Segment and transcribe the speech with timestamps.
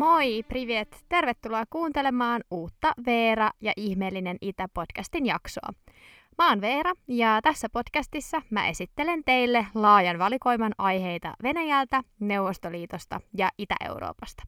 [0.00, 1.04] Moi, privet!
[1.08, 5.68] Tervetuloa kuuntelemaan uutta Veera ja ihmeellinen Itä-podcastin jaksoa.
[6.38, 13.48] Mä oon Veera ja tässä podcastissa mä esittelen teille laajan valikoiman aiheita Venäjältä, Neuvostoliitosta ja
[13.58, 14.42] Itä-Euroopasta.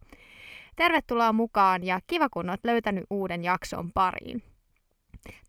[0.77, 4.43] Tervetuloa mukaan ja kiva kun oot löytänyt uuden jakson pariin.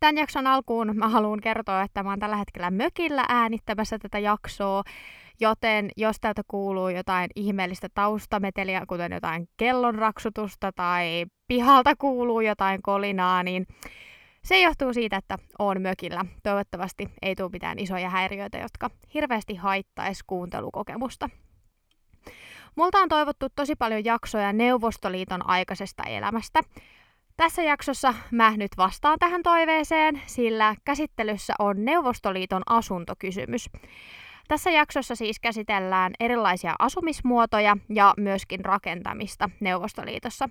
[0.00, 4.82] Tämän jakson alkuun mä haluan kertoa, että mä oon tällä hetkellä mökillä äänittämässä tätä jaksoa,
[5.40, 13.42] joten jos täältä kuuluu jotain ihmeellistä taustameteliä, kuten jotain kellonraksutusta tai pihalta kuuluu jotain kolinaa,
[13.42, 13.66] niin
[14.44, 16.24] se johtuu siitä, että oon mökillä.
[16.42, 21.30] Toivottavasti ei tule mitään isoja häiriöitä, jotka hirveästi haittaisi kuuntelukokemusta.
[22.76, 26.60] Multa on toivottu tosi paljon jaksoja Neuvostoliiton aikaisesta elämästä.
[27.36, 33.70] Tässä jaksossa mä nyt vastaan tähän toiveeseen, sillä käsittelyssä on Neuvostoliiton asuntokysymys.
[34.48, 40.48] Tässä jaksossa siis käsitellään erilaisia asumismuotoja ja myöskin rakentamista Neuvostoliitossa.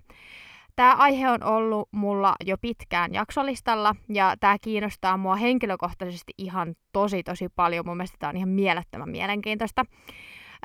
[0.75, 7.23] Tämä aihe on ollut mulla jo pitkään jaksolistalla ja tämä kiinnostaa mua henkilökohtaisesti ihan tosi
[7.23, 7.85] tosi paljon.
[7.85, 9.85] Mun mielestä tämä on ihan mielettömän mielenkiintoista.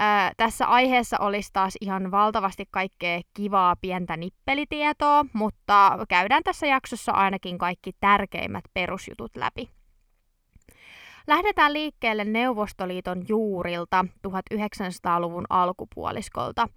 [0.00, 7.12] Ää, tässä aiheessa olisi taas ihan valtavasti kaikkea kivaa pientä nippelitietoa, mutta käydään tässä jaksossa
[7.12, 9.77] ainakin kaikki tärkeimmät perusjutut läpi.
[11.28, 16.68] Lähdetään liikkeelle Neuvostoliiton juurilta 1900-luvun alkupuoliskolta.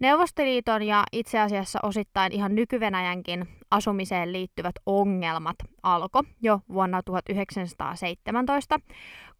[0.00, 8.80] Neuvostoliiton ja itse asiassa osittain ihan nykyvenäjänkin asumiseen liittyvät ongelmat alkoi jo vuonna 1917,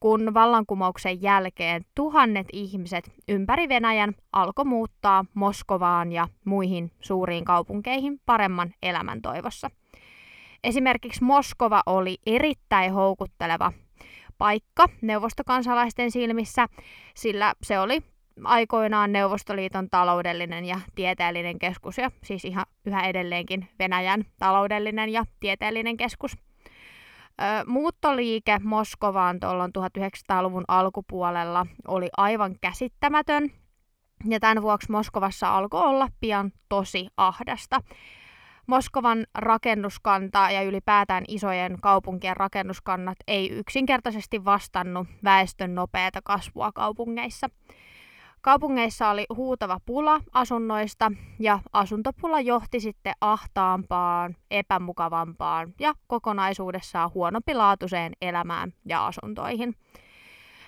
[0.00, 8.74] kun vallankumouksen jälkeen tuhannet ihmiset ympäri Venäjän alkoi muuttaa Moskovaan ja muihin suuriin kaupunkeihin paremman
[8.82, 9.70] elämän toivossa.
[10.64, 13.72] Esimerkiksi Moskova oli erittäin houkutteleva
[14.38, 16.66] paikka neuvostokansalaisten silmissä,
[17.14, 18.02] sillä se oli
[18.44, 25.96] aikoinaan Neuvostoliiton taloudellinen ja tieteellinen keskus ja siis ihan yhä edelleenkin Venäjän taloudellinen ja tieteellinen
[25.96, 26.36] keskus.
[27.66, 33.50] Muuttoliike Moskovaan tuolloin 1900-luvun alkupuolella oli aivan käsittämätön
[34.28, 37.80] ja tämän vuoksi Moskovassa alkoi olla pian tosi ahdasta.
[38.66, 47.48] Moskovan rakennuskanta ja ylipäätään isojen kaupunkien rakennuskannat ei yksinkertaisesti vastannut väestön nopeata kasvua kaupungeissa.
[48.40, 58.72] Kaupungeissa oli huutava pula asunnoista ja asuntopula johti sitten ahtaampaan, epämukavampaan ja kokonaisuudessaan huonopilaatuiseen elämään
[58.84, 59.74] ja asuntoihin.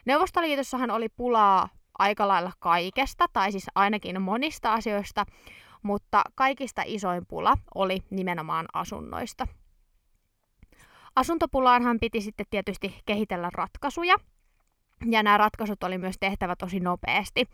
[0.04, 1.68] Neuvostoliitossahan oli pulaa
[1.98, 5.24] aika lailla kaikesta, tai siis ainakin monista asioista,
[5.84, 9.46] mutta kaikista isoin pula oli nimenomaan asunnoista.
[11.16, 14.16] Asuntopulaanhan piti sitten tietysti kehitellä ratkaisuja,
[15.10, 17.48] ja nämä ratkaisut oli myös tehtävä tosi nopeasti.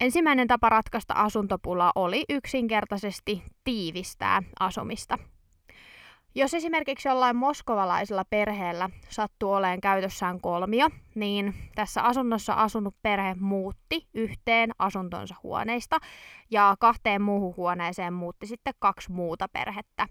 [0.00, 5.18] Ensimmäinen tapa ratkaista asuntopulaa oli yksinkertaisesti tiivistää asumista.
[6.38, 14.06] Jos esimerkiksi jollain moskovalaisella perheellä sattuu olemaan käytössään kolmio, niin tässä asunnossa asunut perhe muutti
[14.14, 15.96] yhteen asuntonsa huoneista
[16.50, 20.08] ja kahteen muuhun huoneeseen muutti sitten kaksi muuta perhettä.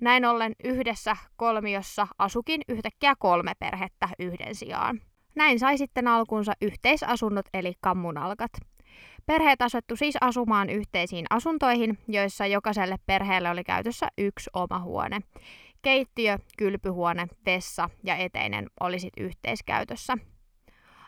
[0.00, 5.00] Näin ollen yhdessä kolmiossa asukin yhtäkkiä kolme perhettä yhden sijaan.
[5.34, 8.50] Näin sai sitten alkunsa yhteisasunnot eli kammunalkat.
[9.26, 15.20] Perheet asettu siis asumaan yhteisiin asuntoihin, joissa jokaiselle perheelle oli käytössä yksi oma huone.
[15.82, 20.18] Keittiö, kylpyhuone, vessa ja eteinen oli sitten yhteiskäytössä.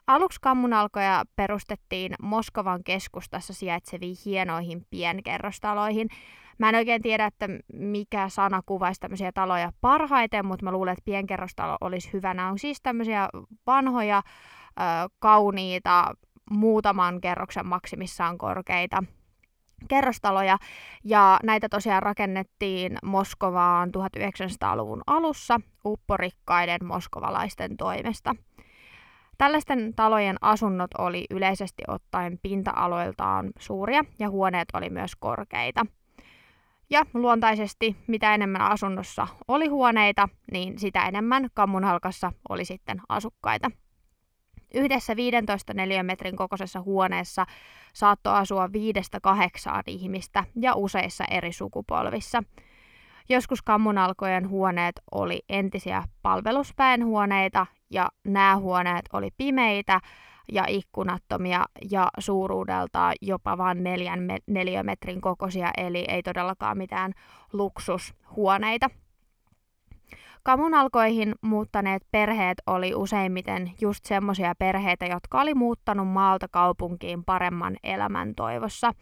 [0.06, 6.08] Aluksi kammunalkoja perustettiin Moskovan keskustassa sijaitseviin hienoihin pienkerrostaloihin.
[6.58, 11.04] Mä en oikein tiedä, että mikä sana kuvaisi tämmöisiä taloja parhaiten, mutta mä luulen, että
[11.04, 12.34] pienkerrostalo olisi hyvä.
[12.34, 13.28] Nämä on siis tämmöisiä
[13.66, 14.22] vanhoja,
[15.18, 16.14] kauniita,
[16.50, 19.02] muutaman kerroksen maksimissaan korkeita
[19.88, 20.58] kerrostaloja,
[21.04, 28.36] ja näitä tosiaan rakennettiin Moskovaan 1900-luvun alussa upporikkaiden moskovalaisten toimesta.
[29.38, 35.86] Tällaisten talojen asunnot oli yleisesti ottaen pinta-aloiltaan suuria ja huoneet oli myös korkeita.
[36.90, 43.70] Ja luontaisesti, mitä enemmän asunnossa oli huoneita, niin sitä enemmän kammunhalkassa oli sitten asukkaita.
[44.74, 47.46] Yhdessä 15 neliömetrin kokoisessa huoneessa
[47.92, 52.42] saattoi asua viidestä kahdeksaan ihmistä ja useissa eri sukupolvissa.
[53.28, 60.00] Joskus kammunalkojen huoneet oli entisiä palveluspäin huoneita ja nämä huoneet oli pimeitä
[60.52, 67.12] ja ikkunattomia ja suuruudeltaan jopa vain neljän neliömetrin kokoisia, eli ei todellakaan mitään
[67.52, 68.90] luksushuoneita.
[70.44, 78.34] Kamunalkoihin muuttaneet perheet oli useimmiten just semmoisia perheitä, jotka oli muuttanut maalta kaupunkiin paremman elämän
[78.34, 78.92] toivossa.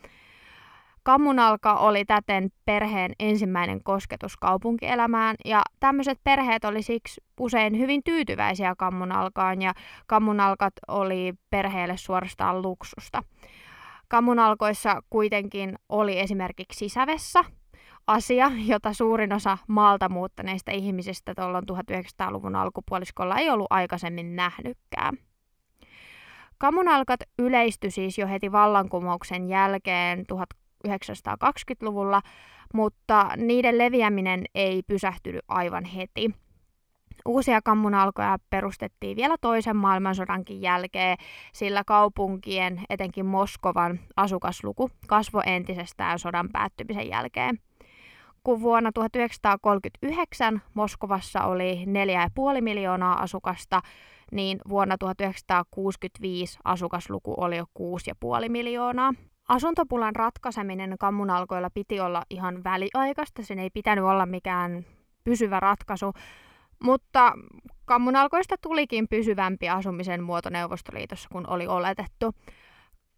[1.02, 8.74] Kammunalka oli täten perheen ensimmäinen kosketus kaupunkielämään ja tämmöiset perheet oli siksi usein hyvin tyytyväisiä
[8.78, 9.74] kammunalkaan ja
[10.06, 13.22] kammunalkat oli perheelle suorastaan luksusta.
[14.08, 17.44] Kammunalkoissa kuitenkin oli esimerkiksi sisävessä,
[18.06, 25.18] asia, jota suurin osa maalta muuttaneista ihmisistä tuolloin 1900-luvun alkupuoliskolla ei ollut aikaisemmin nähnytkään.
[26.58, 30.24] Kamunalkat yleistyi siis jo heti vallankumouksen jälkeen
[30.88, 32.22] 1920-luvulla,
[32.74, 36.34] mutta niiden leviäminen ei pysähtynyt aivan heti.
[37.26, 41.16] Uusia kammunalkoja perustettiin vielä toisen maailmansodankin jälkeen,
[41.52, 47.58] sillä kaupunkien, etenkin Moskovan, asukasluku kasvoi entisestään sodan päättymisen jälkeen.
[48.44, 51.84] Kun vuonna 1939 Moskovassa oli
[52.56, 53.80] 4,5 miljoonaa asukasta,
[54.32, 57.64] niin vuonna 1965 asukasluku oli jo
[58.44, 59.12] 6,5 miljoonaa.
[59.48, 64.84] Asuntopulan ratkaiseminen kammunalkoilla piti olla ihan väliaikaista, sen ei pitänyt olla mikään
[65.24, 66.12] pysyvä ratkaisu,
[66.82, 67.32] mutta
[67.84, 72.34] kammunalkoista tulikin pysyvämpi asumisen muoto Neuvostoliitossa, kun oli oletettu.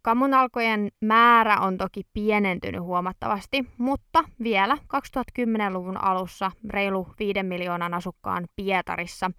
[0.05, 9.31] Kammunalkojen määrä on toki pienentynyt huomattavasti, mutta vielä 2010-luvun alussa reilu 5 miljoonan asukkaan Pietarissa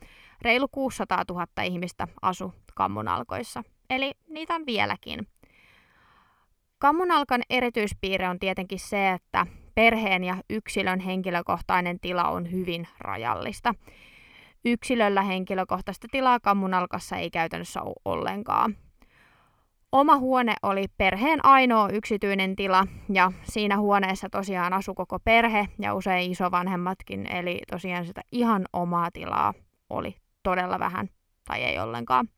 [0.42, 3.62] reilu 600 000 ihmistä asu kammunalkoissa.
[3.90, 5.28] Eli niitä on vieläkin.
[6.78, 13.74] Kammunalkan erityispiirre on tietenkin se, että perheen ja yksilön henkilökohtainen tila on hyvin rajallista.
[14.64, 18.76] Yksilöllä henkilökohtaista tilaa kammunalkassa ei käytännössä ole ollenkaan.
[19.92, 25.94] Oma huone oli perheen ainoa yksityinen tila ja siinä huoneessa tosiaan asu koko perhe ja
[25.94, 29.54] usein isovanhemmatkin, eli tosiaan sitä ihan omaa tilaa
[29.90, 31.08] oli todella vähän
[31.44, 32.28] tai ei ollenkaan.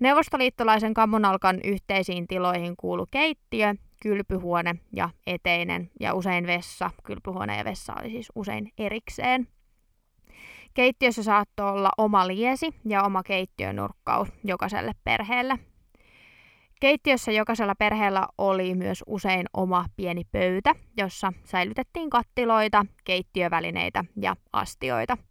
[0.00, 6.90] Neuvostoliittolaisen kammunalkan yhteisiin tiloihin kuulu keittiö, kylpyhuone ja eteinen ja usein vessa.
[7.04, 9.48] Kylpyhuone ja vessa oli siis usein erikseen.
[10.74, 15.58] Keittiössä saattoi olla oma liesi ja oma keittiönurkkaus jokaiselle perheelle.
[16.82, 25.16] Keittiössä jokaisella perheellä oli myös usein oma pieni pöytä, jossa säilytettiin kattiloita, keittiövälineitä ja astioita–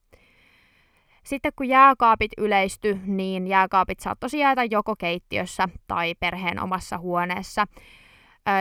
[1.24, 7.68] sitten kun jääkaapit yleisty, niin jääkaapit saattoi sijaita joko keittiössä tai perheen omassa huoneessa.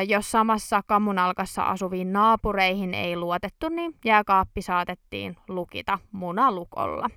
[0.08, 7.10] Jos samassa kammunalkassa asuviin naapureihin ei luotettu, niin jääkaappi saatettiin lukita munalukolla.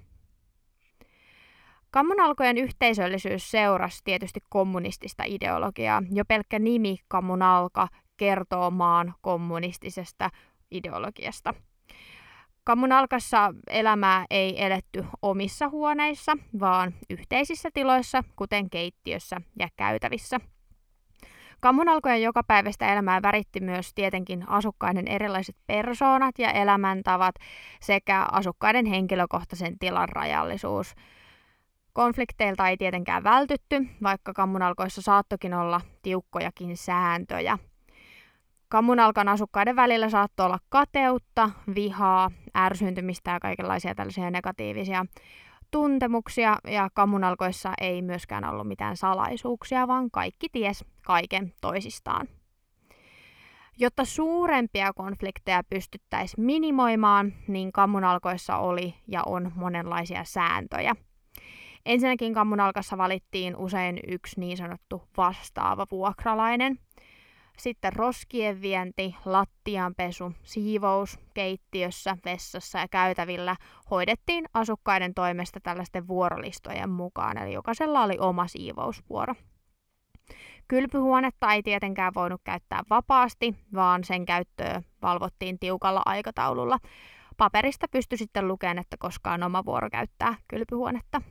[1.94, 6.04] Kammunalkojen yhteisöllisyys seurasi tietysti kommunistista ideologiaa.
[6.12, 7.88] Jo pelkkä nimi kammunalka
[8.18, 10.30] kertoo maan kommunistisesta
[10.72, 11.54] ideologiasta.
[12.64, 20.40] Kammunalkassa elämää ei eletty omissa huoneissa, vaan yhteisissä tiloissa, kuten keittiössä ja käytävissä.
[21.60, 27.36] Kammunalkojen jokapäiväistä elämää väritti myös tietenkin asukkaiden erilaiset persoonat ja elämäntavat
[27.82, 30.96] sekä asukkaiden henkilökohtaisen tilan rajallisuus.
[31.94, 37.58] Konflikteilta ei tietenkään vältytty, vaikka kammunalkoissa saattokin olla tiukkojakin sääntöjä–
[38.74, 45.06] Kammunalkan asukkaiden välillä saattoi olla kateutta, vihaa, ärsyntymistä ja kaikenlaisia tällaisia negatiivisia
[45.72, 52.28] tuntemuksia, ja kammunalkoissa ei myöskään ollut mitään salaisuuksia, vaan kaikki ties kaiken toisistaan.
[53.78, 60.96] Jotta suurempia konflikteja pystyttäisiin minimoimaan, niin kammunalkoissa oli ja on monenlaisia sääntöjä.
[61.86, 66.80] Ensinnäkin kammunalkassa valittiin usein yksi niin sanottu vastaava vuokralainen–
[67.58, 73.56] sitten roskien vienti, lattianpesu, siivous keittiössä, vessassa ja käytävillä
[73.92, 79.34] hoidettiin asukkaiden toimesta tällaisten vuorolistojen mukaan, eli jokaisella oli oma siivousvuoro.
[80.68, 86.78] Kylpyhuonetta ei tietenkään voinut käyttää vapaasti, vaan sen käyttöä valvottiin tiukalla aikataululla.
[87.38, 91.22] Paperista pystyi sitten lukemaan, että koskaan oma vuoro käyttää kylpyhuonetta.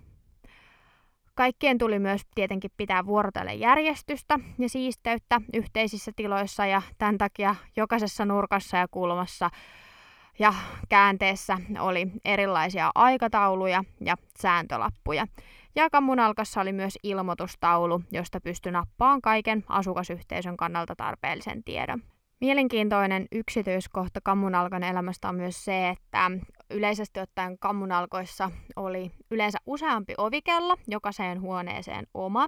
[1.34, 8.24] Kaikkien tuli myös tietenkin pitää vuorotellen järjestystä ja siisteyttä yhteisissä tiloissa ja tämän takia jokaisessa
[8.24, 9.50] nurkassa ja kulmassa
[10.38, 10.54] ja
[10.88, 15.26] käänteessä oli erilaisia aikatauluja ja sääntölappuja.
[15.74, 22.02] Ja kammunalkassa oli myös ilmoitustaulu, josta pystyi nappaan kaiken asukasyhteisön kannalta tarpeellisen tiedon.
[22.42, 26.30] Mielenkiintoinen yksityiskohta kammunalkan elämästä on myös se, että
[26.70, 32.46] yleisesti ottaen kammunalkoissa oli yleensä useampi ovikello, jokaiseen huoneeseen oma.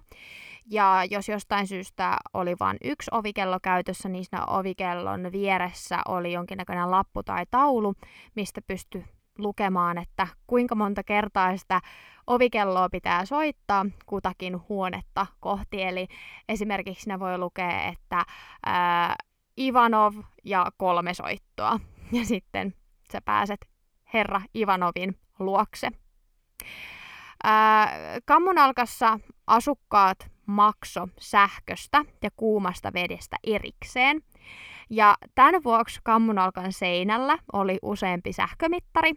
[0.70, 6.90] Ja jos jostain syystä oli vain yksi ovikello käytössä, niin siinä ovikellon vieressä oli jonkinnäköinen
[6.90, 7.94] lappu tai taulu,
[8.34, 9.04] mistä pystyi
[9.38, 11.80] lukemaan, että kuinka monta kertaa sitä
[12.26, 15.82] ovikelloa pitää soittaa kutakin huonetta kohti.
[15.82, 16.06] Eli
[16.48, 18.24] esimerkiksi ne voi lukea, että
[18.66, 19.16] ää,
[19.58, 21.80] Ivanov ja kolme soittoa.
[22.12, 22.74] Ja sitten
[23.12, 23.60] sä pääset
[24.14, 25.88] herra Ivanovin luokse.
[27.44, 27.88] Ää,
[28.24, 34.22] Kammunalkassa asukkaat makso sähköstä ja kuumasta vedestä erikseen.
[34.90, 39.12] Ja tämän vuoksi kammunalkan seinällä oli useampi sähkömittari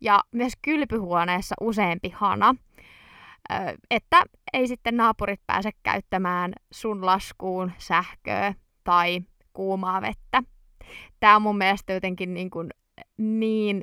[0.00, 2.54] ja myös kylpyhuoneessa useampi hana,
[3.90, 8.54] että ei sitten naapurit pääse käyttämään sun laskuun sähköä
[8.84, 9.20] tai
[9.58, 10.42] kuumaa vettä.
[11.20, 12.70] Tämä on mun mielestä jotenkin niin, kuin
[13.18, 13.82] niin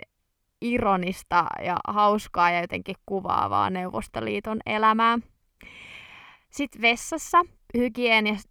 [0.61, 5.19] ironista ja hauskaa ja jotenkin kuvaavaa Neuvostoliiton elämää.
[6.49, 7.41] Sitten vessassa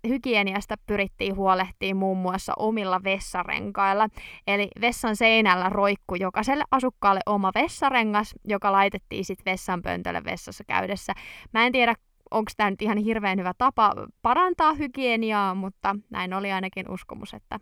[0.09, 4.09] hygieniasta pyrittiin huolehtimaan muun muassa omilla vessarenkailla.
[4.47, 11.12] Eli vessan seinällä roikku jokaiselle asukkaalle oma vessarengas, joka laitettiin sitten vessanpöntölle vessassa käydessä.
[11.52, 11.95] Mä en tiedä,
[12.31, 17.61] onko tämä nyt ihan hirveän hyvä tapa parantaa hygieniaa, mutta näin oli ainakin uskomus, että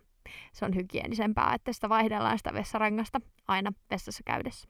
[0.53, 4.69] se on hygienisempää, että sitä vaihdellaan sitä vessarengasta aina vessassa käydessä.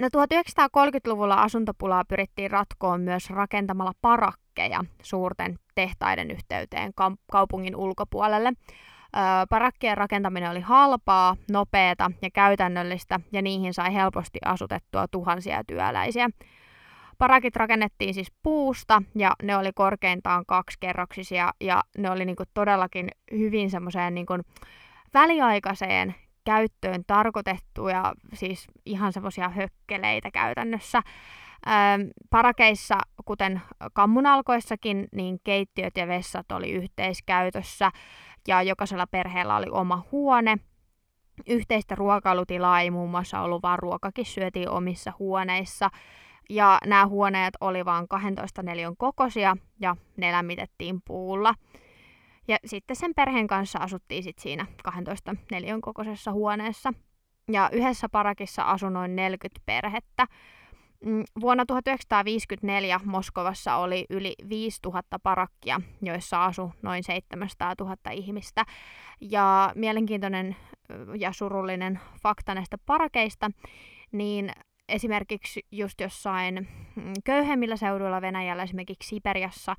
[0.00, 6.92] No 1930-luvulla asuntopulaa pyrittiin ratkoon myös rakentamalla parakkeja suurten tehtaiden yhteyteen
[7.32, 8.52] kaupungin ulkopuolelle.
[9.50, 16.30] parakkien rakentaminen oli halpaa, nopeata ja käytännöllistä, ja niihin sai helposti asutettua tuhansia työläisiä.
[17.22, 23.70] Parakit rakennettiin siis puusta, ja ne oli korkeintaan kaksikerroksisia, ja ne oli niinku todellakin hyvin
[23.70, 24.34] semmoiseen niinku
[25.14, 26.14] väliaikaiseen
[26.44, 31.02] käyttöön tarkoitettuja, siis ihan semmoisia hökkeleitä käytännössä.
[31.68, 32.00] Ähm,
[32.30, 33.60] parakeissa, kuten
[33.92, 37.90] kammunalkoissakin, niin keittiöt ja vessat oli yhteiskäytössä
[38.48, 40.56] ja jokaisella perheellä oli oma huone.
[41.48, 45.90] Yhteistä ruokailutilaa ei muun muassa ollut, vaan ruokakin syötiin omissa huoneissa.
[46.52, 51.54] Ja nämä huoneet oli vain 12 neliön kokoisia ja ne lämmitettiin puulla.
[52.48, 56.92] Ja sitten sen perheen kanssa asuttiin sit siinä 12 neliön kokoisessa huoneessa.
[57.52, 60.26] Ja yhdessä parakissa asui noin 40 perhettä.
[61.04, 68.64] Mm, vuonna 1954 Moskovassa oli yli 5000 parakkia, joissa asui noin 700 000 ihmistä.
[69.20, 70.56] Ja mielenkiintoinen
[71.18, 73.50] ja surullinen fakta näistä parakeista,
[74.12, 74.52] niin
[74.92, 79.76] esimerkiksi just jossain mm, köyhemmillä seuduilla Venäjällä, esimerkiksi Siperiassa,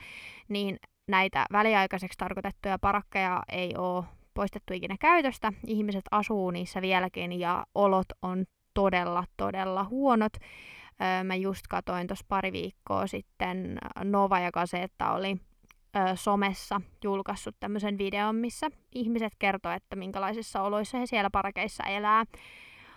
[0.50, 0.78] niin
[1.08, 4.04] näitä väliaikaiseksi tarkoitettuja parakkeja ei ole
[4.34, 5.54] poistettu ikinä käytöstä.
[5.68, 10.34] Ihmiset asuu niissä vieläkin ja olot on todella, todella huonot.
[11.24, 15.38] mä just katoin tuossa pari viikkoa sitten Nova ja Gazetta oli
[16.16, 22.26] somessa julkaissut tämmöisen videon, missä ihmiset kertoo, että minkälaisissa oloissa he siellä parakeissa elää.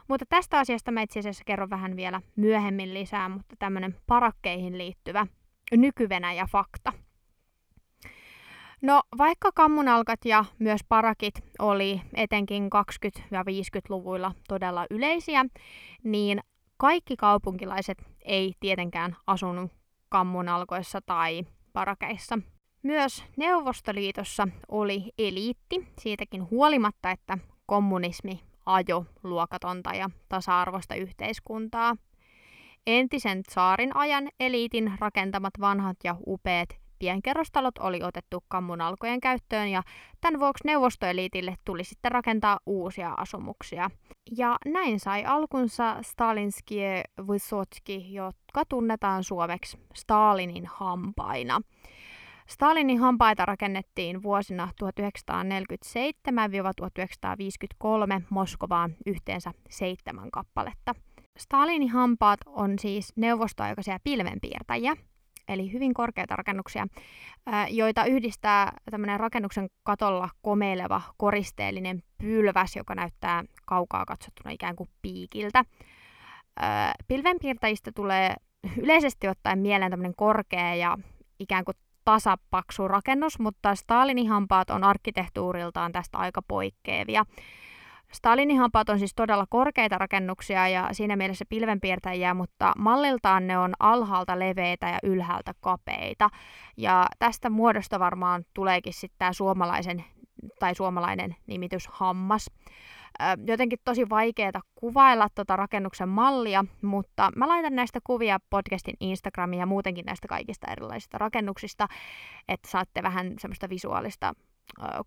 [0.09, 5.27] Mutta tästä asiasta mä itse asiassa kerron vähän vielä myöhemmin lisää, mutta tämmöinen parakkeihin liittyvä
[5.73, 6.09] nyky
[6.51, 6.93] fakta.
[8.83, 15.45] No vaikka kammunalkat ja myös parakit oli etenkin 20- ja 50-luvuilla todella yleisiä,
[16.03, 16.41] niin
[16.77, 19.73] kaikki kaupunkilaiset ei tietenkään asunut
[20.09, 22.39] kammunalkoissa tai parakeissa.
[22.83, 31.97] Myös Neuvostoliitossa oli eliitti, siitäkin huolimatta, että kommunismi ajo luokatonta ja tasa-arvoista yhteiskuntaa.
[32.87, 36.69] Entisen saarin ajan eliitin rakentamat vanhat ja upeat
[36.99, 39.83] pienkerrostalot oli otettu kammunalkojen käyttöön ja
[40.21, 43.91] tämän vuoksi neuvostoeliitille tuli sitten rakentaa uusia asumuksia.
[44.37, 51.61] Ja näin sai alkunsa Stalinskie Vysotski, jotka tunnetaan suomeksi Stalinin hampaina.
[52.47, 54.89] Stalinin hampaita rakennettiin vuosina 1947-1953
[58.31, 60.95] Moskovaan yhteensä seitsemän kappaletta.
[61.39, 64.97] Stalinin hampaat on siis neuvostoaikaisia pilvenpiirtäjiä,
[65.49, 66.87] eli hyvin korkeita rakennuksia,
[67.71, 75.65] joita yhdistää tämmöinen rakennuksen katolla komeileva koristeellinen pylväs, joka näyttää kaukaa katsottuna ikään kuin piikiltä.
[77.09, 78.35] Pilvenpiirtäjistä tulee
[78.77, 80.99] yleisesti ottaen mieleen tämmöinen korkea ja
[81.39, 87.25] ikään kuin tasapaksu rakennus, mutta Stalinin hampaat on arkkitehtuuriltaan tästä aika poikkeavia.
[88.13, 93.75] Stalinin hampaat on siis todella korkeita rakennuksia ja siinä mielessä pilvenpiirtäjiä, mutta malliltaan ne on
[93.81, 96.31] alhaalta leveitä ja ylhäältä kapeita.
[96.77, 100.05] Ja tästä muodosta varmaan tuleekin sitten tämä suomalaisen
[100.59, 102.51] tai suomalainen nimitys hammas.
[103.47, 109.67] Jotenkin tosi vaikeaa kuvailla tuota rakennuksen mallia, mutta mä laitan näistä kuvia podcastin Instagramiin ja
[109.67, 111.87] muutenkin näistä kaikista erilaisista rakennuksista,
[112.49, 114.33] että saatte vähän semmoista visuaalista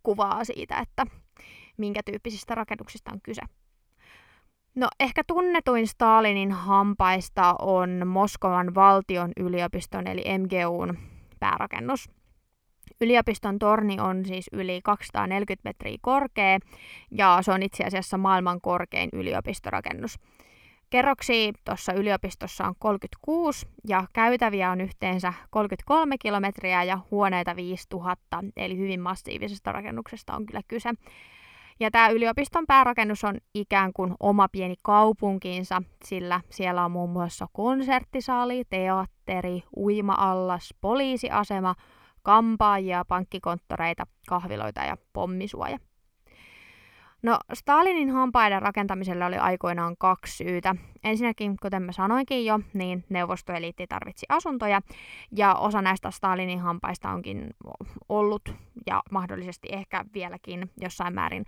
[0.03, 1.05] kuvaa siitä, että
[1.77, 3.41] minkä tyyppisistä rakennuksista on kyse.
[4.75, 10.97] No ehkä tunnetuin Stalinin hampaista on Moskovan valtion yliopiston eli MGUn
[11.39, 12.09] päärakennus.
[13.01, 16.59] Yliopiston torni on siis yli 240 metriä korkea
[17.11, 20.19] ja se on itse asiassa maailman korkein yliopistorakennus.
[20.89, 28.77] Kerroksia tuossa yliopistossa on 36 ja käytäviä on yhteensä 33 kilometriä ja huoneita 5000, eli
[28.77, 30.89] hyvin massiivisesta rakennuksesta on kyllä kyse.
[31.79, 37.47] Ja tämä yliopiston päärakennus on ikään kuin oma pieni kaupunkiinsa, sillä siellä on muun muassa
[37.53, 41.75] konserttisaali, teatteri, uima-allas, poliisiasema,
[42.23, 45.77] kampaajia, pankkikonttoreita, kahviloita ja pommisuoja.
[47.21, 50.75] No, Stalinin hampaiden rakentamiselle oli aikoinaan kaksi syytä.
[51.03, 54.81] Ensinnäkin, kuten mä sanoinkin jo, niin neuvostoeliitti tarvitsi asuntoja,
[55.31, 57.49] ja osa näistä Stalinin hampaista onkin
[58.09, 58.53] ollut,
[58.87, 61.45] ja mahdollisesti ehkä vieläkin jossain määrin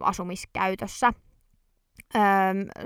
[0.00, 1.12] asumiskäytössä.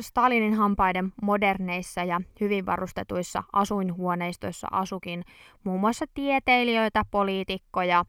[0.00, 5.24] Stalinin hampaiden moderneissa ja hyvin varustetuissa asuinhuoneistoissa asukin
[5.64, 8.04] muun muassa tieteilijöitä, poliitikkoja,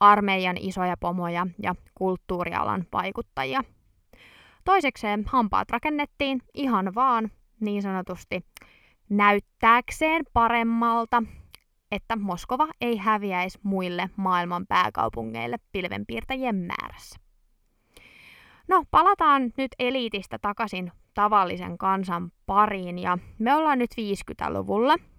[0.00, 3.64] armeijan isoja pomoja ja kulttuurialan vaikuttajia.
[4.64, 7.30] Toisekseen hampaat rakennettiin ihan vaan
[7.60, 8.40] niin sanotusti
[9.08, 11.22] näyttääkseen paremmalta,
[11.90, 17.23] että Moskova ei häviäisi muille maailman pääkaupungeille pilvenpiirtäjien määrässä.
[18.68, 24.96] No, palataan nyt eliitistä takaisin tavallisen kansan pariin ja me ollaan nyt 50-luvulla–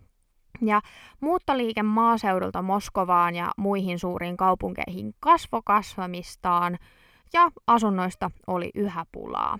[0.61, 0.81] ja
[1.19, 6.77] muuttoliike maaseudulta Moskovaan ja muihin suuriin kaupunkeihin kasvo kasvamistaan
[7.33, 9.59] ja asunnoista oli yhä pulaa.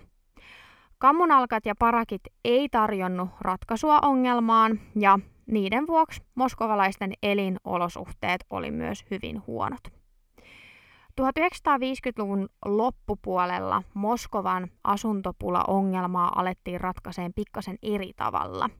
[0.98, 9.46] Kommunalkat ja parakit ei tarjonnut ratkaisua ongelmaan ja niiden vuoksi moskovalaisten elinolosuhteet oli myös hyvin
[9.46, 9.95] huonot.
[11.20, 18.70] 1950-luvun loppupuolella Moskovan asuntopula-ongelmaa alettiin ratkaiseen pikkasen eri tavalla–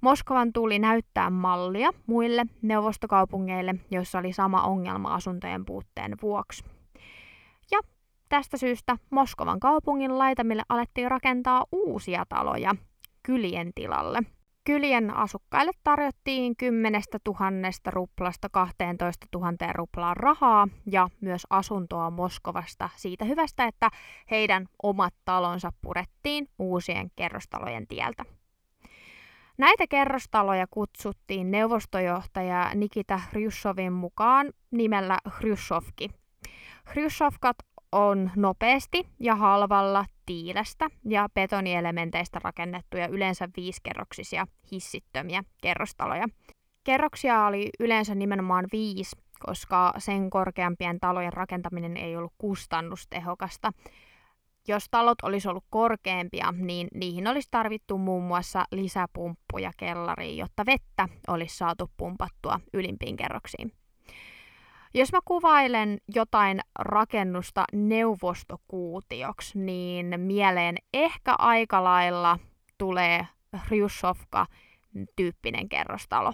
[0.00, 6.64] Moskovan tuli näyttää mallia muille neuvostokaupungeille, joissa oli sama ongelma asuntojen puutteen vuoksi.
[7.70, 7.80] Ja
[8.28, 12.74] tästä syystä Moskovan kaupungin laitamille alettiin rakentaa uusia taloja
[13.22, 14.18] kylien tilalle.
[14.70, 17.40] Kylien asukkaille tarjottiin 10 000
[17.86, 23.88] ruplasta 12 000 ruplaa rahaa ja myös asuntoa Moskovasta siitä hyvästä, että
[24.30, 28.24] heidän omat talonsa purettiin uusien kerrostalojen tieltä.
[29.58, 36.10] Näitä kerrostaloja kutsuttiin neuvostojohtaja Nikita Hryshovin mukaan nimellä Hryshovki.
[36.90, 37.56] Hryshovkat
[37.92, 46.26] on nopeasti ja halvalla tiilestä ja betonielementeistä rakennettuja yleensä viisikerroksisia hissittömiä kerrostaloja.
[46.84, 49.16] Kerroksia oli yleensä nimenomaan viisi,
[49.46, 53.72] koska sen korkeampien talojen rakentaminen ei ollut kustannustehokasta.
[54.68, 61.08] Jos talot olisi ollut korkeampia, niin niihin olisi tarvittu muun muassa lisäpumppuja kellariin, jotta vettä
[61.28, 63.72] olisi saatu pumpattua ylimpiin kerroksiin.
[64.94, 72.38] Jos mä kuvailen jotain rakennusta neuvostokuutioksi, niin mieleen ehkä aika lailla
[72.78, 73.26] tulee
[73.56, 76.32] Hryshofka-tyyppinen kerrostalo.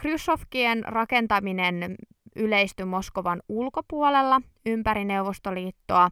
[0.00, 1.96] Hryshofkien rakentaminen
[2.36, 6.10] yleistyi Moskovan ulkopuolella ympäri Neuvostoliittoa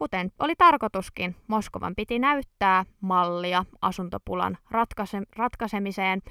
[0.00, 6.22] Kuten oli tarkoituskin, Moskovan piti näyttää mallia asuntopulan ratkaise- ratkaisemiseen,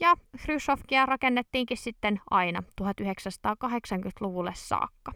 [0.00, 5.12] ja Hryshofkia rakennettiinkin sitten aina 1980-luvulle saakka.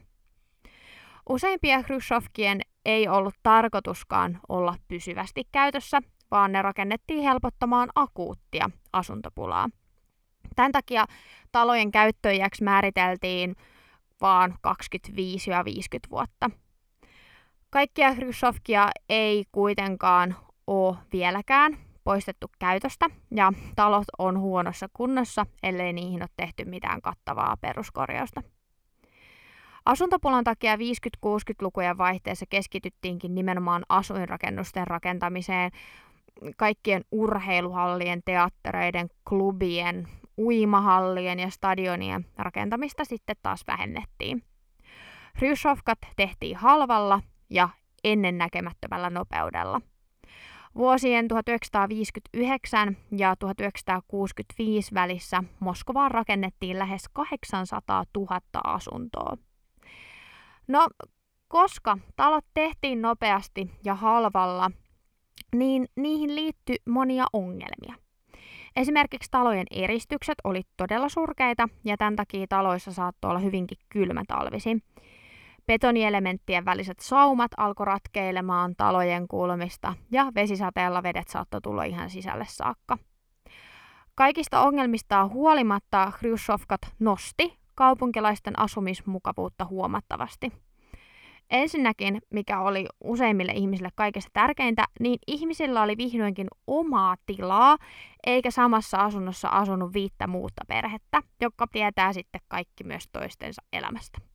[1.29, 9.69] Useimpia Hryshofkien ei ollut tarkoituskaan olla pysyvästi käytössä, vaan ne rakennettiin helpottamaan akuuttia asuntopulaa.
[10.57, 11.07] Tämän takia
[11.53, 13.57] talojen käyttöjäksi määriteltiin
[14.21, 16.51] vaan 25-50 vuotta–
[17.71, 20.37] Kaikkia Hryshovkia ei kuitenkaan
[20.67, 27.57] ole vieläkään poistettu käytöstä ja talot on huonossa kunnossa, ellei niihin ole tehty mitään kattavaa
[27.61, 28.43] peruskorjausta.
[29.85, 35.71] Asuntopulan takia 50-60-lukujen vaihteessa keskityttiinkin nimenomaan asuinrakennusten rakentamiseen,
[36.57, 44.43] kaikkien urheiluhallien, teattereiden, klubien, uimahallien ja stadionien rakentamista sitten taas vähennettiin.
[45.39, 47.69] Hryshovkat tehtiin halvalla ja
[48.05, 49.81] ennennäkemättömällä nopeudella.
[50.77, 59.37] Vuosien 1959 ja 1965 välissä Moskovaan rakennettiin lähes 800 000 asuntoa.
[60.69, 60.89] No,
[61.49, 64.71] koska talot tehtiin nopeasti ja halvalla,
[65.55, 67.95] niin niihin liittyi monia ongelmia.
[68.77, 74.83] Esimerkiksi talojen eristykset oli todella surkeita ja tämän takia taloissa saattoi olla hyvinkin kylmä talvisi.
[75.67, 82.99] Betonielementtien väliset saumat alkoi ratkeilemaan talojen kulmista ja vesisateella vedet saattoi tulla ihan sisälle saakka.
[84.15, 90.53] Kaikista ongelmistaan huolimatta Hryshofkat nosti kaupunkilaisten asumismukavuutta huomattavasti.
[91.51, 97.77] Ensinnäkin, mikä oli useimmille ihmisille kaikista tärkeintä, niin ihmisillä oli vihdoinkin omaa tilaa,
[98.27, 104.26] eikä samassa asunnossa asunut viittä muuta perhettä, joka tietää sitten kaikki myös toistensa elämästä.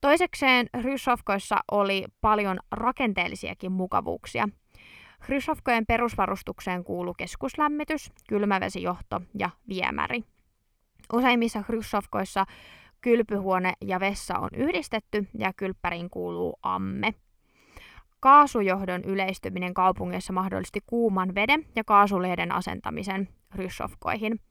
[0.00, 4.48] Toisekseen Hrysovkoissa oli paljon rakenteellisiakin mukavuuksia.
[5.20, 10.24] Hrysovkojen perusvarustukseen kuuluu keskuslämmitys, kylmävesijohto ja viemäri.
[11.12, 12.46] Useimmissa Hrysovkoissa
[13.00, 17.14] kylpyhuone ja vessa on yhdistetty ja kylppäriin kuuluu amme.
[18.20, 24.40] Kaasujohdon yleistyminen kaupungeissa mahdollisti kuuman veden ja kaasulehden asentamisen Hrysovkoihin–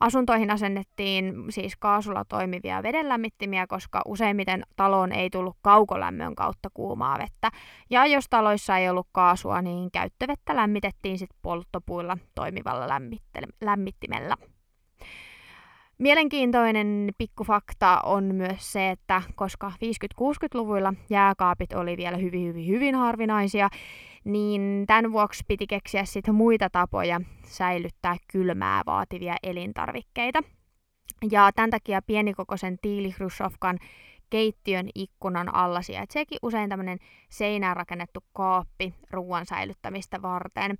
[0.00, 7.50] Asuntoihin asennettiin siis kaasulla toimivia vedenlämmittimiä, koska useimmiten taloon ei tullut kaukolämmön kautta kuumaa vettä.
[7.90, 12.88] Ja jos taloissa ei ollut kaasua, niin käyttövettä lämmitettiin sitten polttopuilla toimivalla
[13.60, 14.36] lämmittimellä.
[15.98, 19.72] Mielenkiintoinen pikkufakta on myös se, että koska
[20.20, 23.68] 50-60-luvuilla jääkaapit oli vielä hyvin, hyvin, hyvin harvinaisia,
[24.24, 30.42] niin tämän vuoksi piti keksiä sitten muita tapoja säilyttää kylmää vaativia elintarvikkeita.
[31.30, 33.78] Ja tämän takia pienikokoisen tiilihrushovkan
[34.30, 40.78] keittiön ikkunan alla sijaitseekin usein tämmöinen seinään rakennettu kaappi ruoan säilyttämistä varten.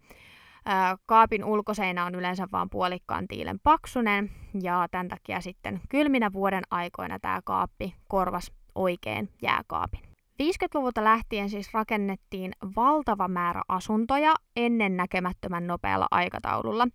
[1.06, 4.30] Kaapin ulkoseinä on yleensä vain puolikkaan tiilen paksunen
[4.62, 10.00] ja tämän takia sitten kylminä vuoden aikoina tämä kaappi korvas oikein jääkaapin.
[10.42, 16.88] 50-luvulta lähtien siis rakennettiin valtava määrä asuntoja ennen näkemättömän nopealla aikataululla.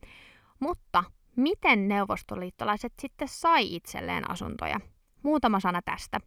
[0.60, 1.04] Mutta
[1.36, 4.80] miten neuvostoliittolaiset sitten sai itselleen asuntoja?
[5.24, 6.20] Muutama sana tästä.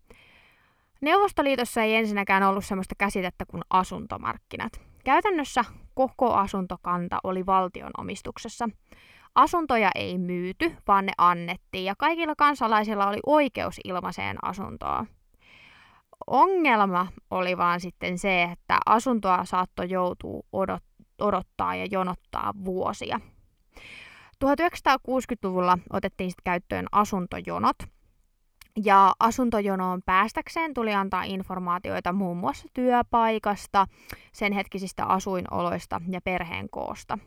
[1.01, 4.81] Neuvostoliitossa ei ensinnäkään ollut sellaista käsitettä kuin asuntomarkkinat.
[5.05, 5.65] Käytännössä
[5.97, 8.69] koko asuntokanta oli valtion omistuksessa.
[9.35, 15.07] Asuntoja ei myyty, vaan ne annettiin ja kaikilla kansalaisilla oli oikeus ilmaiseen asuntoon.
[16.27, 23.21] Ongelma oli vaan sitten se, että asuntoa saattoi joutua odot- odottaa ja jonottaa vuosia.
[24.45, 27.77] 1960-luvulla otettiin sitten käyttöön asuntojonot,
[28.85, 33.87] ja asuntojonoon päästäkseen tuli antaa informaatioita muun muassa työpaikasta,
[34.33, 37.19] sen hetkisistä asuinoloista ja perheen koosta.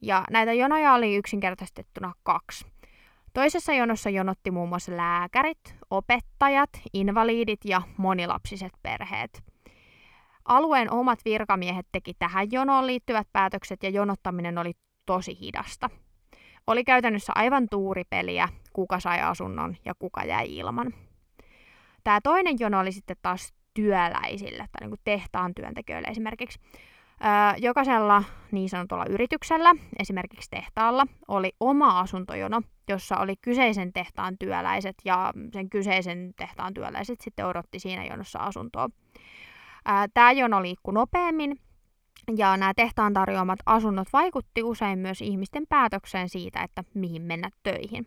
[0.00, 2.66] Ja näitä jonoja oli yksinkertaistettuna kaksi.
[3.34, 9.42] Toisessa jonossa jonotti muun muassa lääkärit, opettajat, invalidit ja monilapsiset perheet.
[10.44, 14.72] Alueen omat virkamiehet teki tähän jonoon liittyvät päätökset ja jonottaminen oli
[15.06, 15.90] tosi hidasta.
[16.66, 20.94] Oli käytännössä aivan tuuripeliä, kuka sai asunnon ja kuka jäi ilman.
[22.04, 26.60] Tämä toinen jono oli sitten taas työläisille tai niin kuin tehtaan työntekijöille esimerkiksi.
[27.24, 34.96] Öö, jokaisella niin sanotulla yrityksellä, esimerkiksi tehtaalla, oli oma asuntojono, jossa oli kyseisen tehtaan työläiset
[35.04, 38.88] ja sen kyseisen tehtaan työläiset sitten odotti siinä jonossa asuntoa.
[40.14, 41.58] Tämä jono liikkui nopeammin
[42.36, 48.06] ja nämä tehtaan tarjoamat asunnot vaikutti usein myös ihmisten päätökseen siitä, että mihin mennä töihin.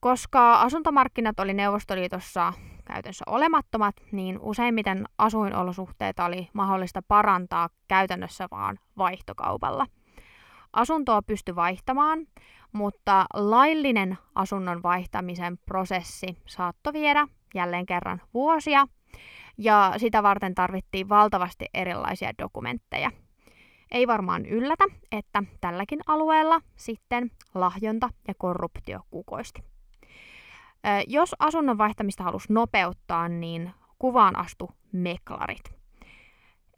[0.00, 2.52] Koska asuntomarkkinat oli Neuvostoliitossa
[2.84, 9.86] käytössä olemattomat, niin useimmiten asuinolosuhteita oli mahdollista parantaa käytännössä vaan vaihtokaupalla.
[10.72, 12.26] Asuntoa pystyi vaihtamaan,
[12.72, 18.86] mutta laillinen asunnon vaihtamisen prosessi saattoi viedä jälleen kerran vuosia,
[19.58, 23.10] ja sitä varten tarvittiin valtavasti erilaisia dokumentteja.
[23.90, 29.62] Ei varmaan yllätä, että tälläkin alueella sitten lahjonta ja korruptio kukoisti.
[31.06, 35.76] Jos asunnon vaihtamista halusi nopeuttaa, niin kuvaan astu meklarit.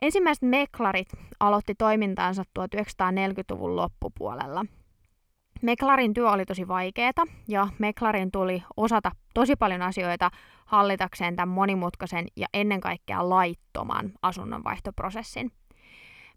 [0.02, 1.08] Ensimmäiset meklarit
[1.40, 4.64] aloitti toimintaansa 1940-luvun loppupuolella.
[5.62, 10.30] Meklarin työ oli tosi vaikeaa ja Meklarin tuli osata tosi paljon asioita
[10.64, 15.52] hallitakseen tämän monimutkaisen ja ennen kaikkea laittoman asunnonvaihtoprosessin.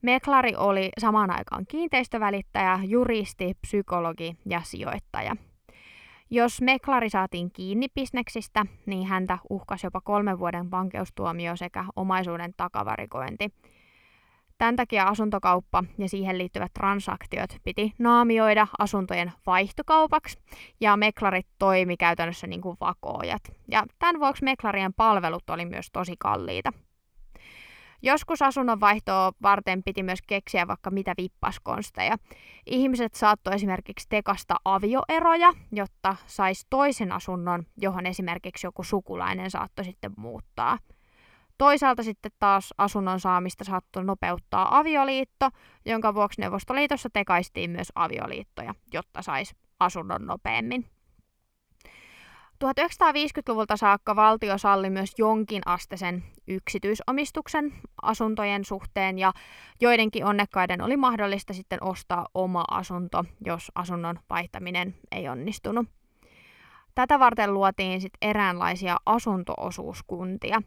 [0.02, 5.36] Meklari oli samaan aikaan kiinteistövälittäjä, juristi, psykologi ja sijoittaja–
[6.34, 13.52] jos meklari saatiin kiinni bisneksistä, niin häntä uhkasi jopa kolmen vuoden vankeustuomio sekä omaisuuden takavarikointi.
[14.62, 20.38] Tämän takia asuntokauppa ja siihen liittyvät transaktiot piti naamioida asuntojen vaihtokaupaksi,
[20.82, 23.42] ja meklarit toimi käytännössä niin kuin vakoojat.
[23.68, 26.74] Ja tämän vuoksi meklarien palvelut oli myös tosi kalliita.
[28.02, 32.18] Joskus asunnon vaihtoa varten piti myös keksiä vaikka mitä vippaskonsteja.
[32.66, 40.12] Ihmiset saattoi esimerkiksi tekasta avioeroja, jotta sais toisen asunnon, johon esimerkiksi joku sukulainen saattoi sitten
[40.18, 40.78] muuttaa.
[41.62, 45.50] Toisaalta sitten taas asunnon saamista saattoi nopeuttaa avioliitto,
[45.86, 50.86] jonka vuoksi Neuvostoliitossa tekaistiin myös avioliittoja, jotta sais asunnon nopeammin.
[52.64, 59.34] 1950-luvulta saakka valtio salli myös jonkin asteisen yksityisomistuksen asuntojen suhteen ja
[59.82, 65.88] joidenkin onnekkaiden oli mahdollista sitten ostaa oma asunto, jos asunnon vaihtaminen ei onnistunut.
[66.96, 70.62] Tätä varten luotiin sitten eräänlaisia asuntoosuuskuntia.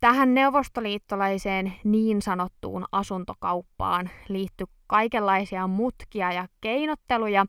[0.00, 7.46] Tähän neuvostoliittolaiseen niin sanottuun asuntokauppaan liittyi kaikenlaisia mutkia ja keinotteluja,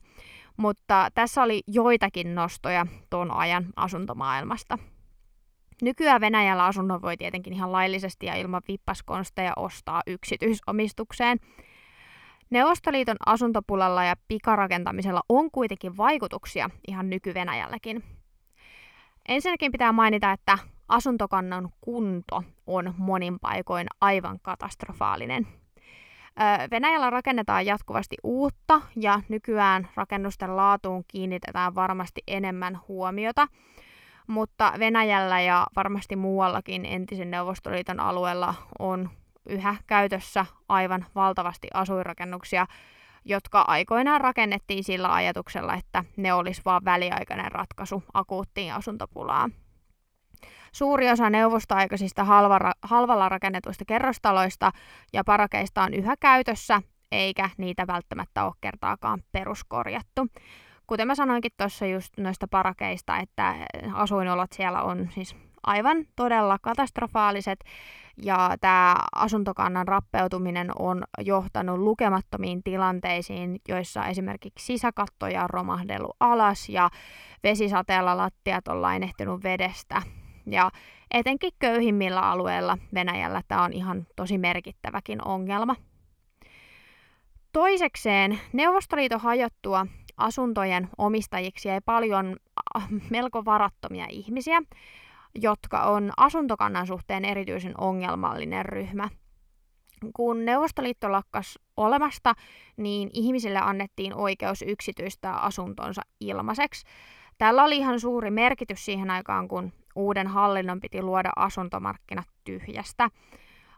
[0.56, 4.78] mutta tässä oli joitakin nostoja tuon ajan asuntomaailmasta.
[5.82, 11.38] Nykyään Venäjällä asunnon voi tietenkin ihan laillisesti ja ilman vippaskonsteja ostaa yksityisomistukseen.
[12.50, 18.04] Neuvostoliiton asuntopulalla ja pikarakentamisella on kuitenkin vaikutuksia ihan nyky-Venäjälläkin.
[19.28, 20.58] Ensinnäkin pitää mainita, että
[20.90, 25.46] asuntokannan kunto on monin paikoin aivan katastrofaalinen–
[26.70, 33.48] Venäjällä rakennetaan jatkuvasti uutta ja nykyään rakennusten laatuun kiinnitetään varmasti enemmän huomiota,
[34.26, 39.10] mutta Venäjällä ja varmasti muuallakin entisen Neuvostoliiton alueella on
[39.46, 42.66] yhä käytössä aivan valtavasti asuinrakennuksia,
[43.24, 49.52] jotka aikoinaan rakennettiin sillä ajatuksella, että ne olisi vain väliaikainen ratkaisu akuuttiin asuntopulaan.
[50.72, 54.72] Suuri osa neuvostoaikaisista halvara, halvalla rakennetuista kerrostaloista
[55.12, 60.26] ja parakeista on yhä käytössä, eikä niitä välttämättä ole kertaakaan peruskorjattu.
[60.86, 63.54] Kuten mä sanoinkin tuossa just noista parakeista, että
[63.92, 67.64] asuinolot siellä on siis aivan todella katastrofaaliset
[68.22, 76.90] ja tämä asuntokannan rappeutuminen on johtanut lukemattomiin tilanteisiin, joissa esimerkiksi sisäkattoja on romahdellut alas ja
[77.42, 80.02] vesisateella lattiat on lainehtinut vedestä
[80.46, 80.70] ja
[81.10, 85.76] etenkin köyhimmillä alueilla Venäjällä tämä on ihan tosi merkittäväkin ongelma.
[87.52, 92.36] Toisekseen Neuvostoliiton hajottua asuntojen omistajiksi jäi paljon
[93.10, 94.62] melko varattomia ihmisiä,
[95.34, 99.08] jotka on asuntokannan suhteen erityisen ongelmallinen ryhmä.
[100.14, 102.34] Kun Neuvostoliitto lakkas olemasta,
[102.76, 106.86] niin ihmisille annettiin oikeus yksityistää asuntonsa ilmaiseksi.
[107.38, 113.10] Tällä oli ihan suuri merkitys siihen aikaan, kun uuden hallinnon piti luoda asuntomarkkinat tyhjästä.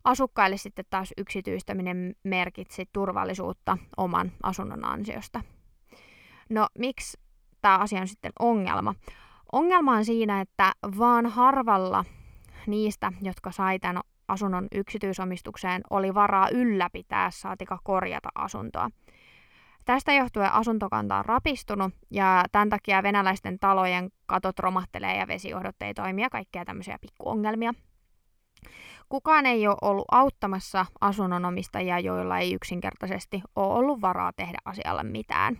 [0.05, 5.41] Asukkaille sitten taas yksityistäminen merkitsi turvallisuutta oman asunnon ansiosta.
[6.49, 7.21] No miksi
[7.61, 8.95] tämä asia on sitten ongelma?
[9.53, 12.05] Ongelma on siinä, että vaan harvalla
[12.67, 18.91] niistä, jotka sai tämän asunnon yksityisomistukseen, oli varaa ylläpitää saatika korjata asuntoa.
[19.85, 25.95] Tästä johtuen asuntokanta on rapistunut ja tämän takia venäläisten talojen katot romahtelee ja vesijohdot ei
[25.95, 27.75] toimi ja kaikkea tämmöisiä pikkuongelmia.
[29.09, 35.59] Kukaan ei ole ollut auttamassa asunnonomistajia, joilla ei yksinkertaisesti ole ollut varaa tehdä asialle mitään.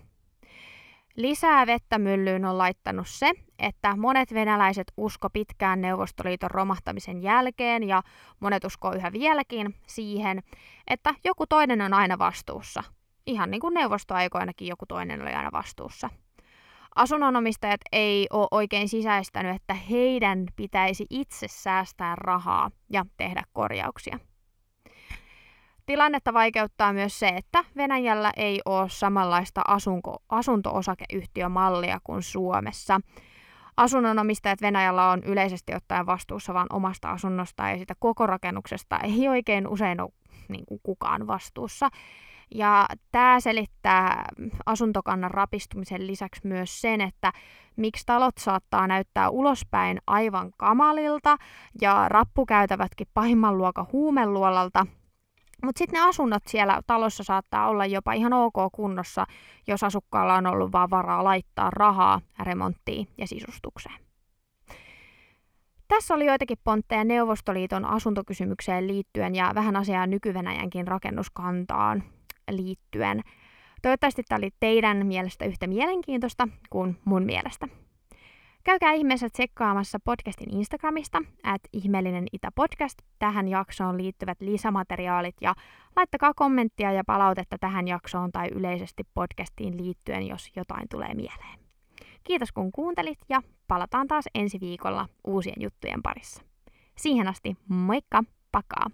[1.17, 8.03] Lisää vettä myllyyn on laittanut se, että monet venäläiset usko pitkään Neuvostoliiton romahtamisen jälkeen ja
[8.41, 10.43] monet uskoo yhä vieläkin siihen,
[10.87, 12.83] että joku toinen on aina vastuussa–
[13.27, 16.11] ihan niin kuin neuvostoaikoinakin joku toinen oli aina vastuussa.
[16.95, 24.19] Asunnonomistajat ei ole oikein sisäistänyt, että heidän pitäisi itse säästää rahaa ja tehdä korjauksia.
[25.87, 33.01] Tilannetta vaikeuttaa myös se, että Venäjällä ei ole samanlaista asunko, asunto-osakeyhtiömallia kuin Suomessa.
[33.77, 39.69] Asunnonomistajat Venäjällä on yleisesti ottaen vastuussa vain omasta asunnostaan ja sitä koko rakennuksesta ei oikein
[39.69, 40.11] usein ole
[40.49, 41.89] niin kuin kukaan vastuussa.
[42.55, 44.25] Ja tämä selittää
[44.67, 47.33] asuntokannan rapistumisen lisäksi myös sen, että
[47.77, 51.37] miksi talot saattaa näyttää ulospäin aivan kamalilta
[51.81, 54.87] ja rappukäytävätkin pahimman luokan huumeluolalta.
[55.65, 59.27] Mutta sitten ne asunnot siellä talossa saattaa olla jopa ihan ok kunnossa,
[59.67, 64.01] jos asukkaalla on ollut vaan varaa laittaa rahaa remonttiin ja sisustukseen.
[65.89, 70.35] Tässä oli joitakin pontteja Neuvostoliiton asuntokysymykseen liittyen ja vähän asiaa nyky
[70.87, 72.03] rakennuskantaan
[72.57, 73.23] liittyen.
[73.83, 77.69] Toivottavasti tämä oli teidän mielestä yhtä mielenkiintoista kuin mun mielestä.
[78.65, 85.55] Käykää ihmeessä tsekkaamassa podcastin Instagramista, at ihmeellinen itä podcast, tähän jaksoon liittyvät lisämateriaalit ja
[85.97, 91.59] laittakaa kommenttia ja palautetta tähän jaksoon tai yleisesti podcastiin liittyen, jos jotain tulee mieleen.
[92.25, 96.43] Kiitos kun kuuntelit ja palataan taas ensi viikolla uusien juttujen parissa.
[96.97, 98.87] Siihen asti, moikka, pakaa!